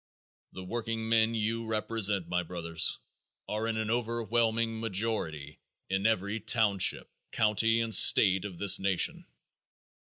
The 0.53 0.63
workingmen 0.63 1.35
you 1.35 1.67
represent, 1.67 2.27
my 2.27 2.41
brothers, 2.41 2.97
are 3.47 3.67
in 3.67 3.77
an 3.77 3.91
overwhelming 3.91 4.79
majority 4.79 5.59
in 5.91 6.07
every 6.07 6.39
township, 6.39 7.07
county 7.31 7.81
and 7.81 7.93
state 7.93 8.43
of 8.45 8.57
this 8.57 8.79
nation. 8.79 9.27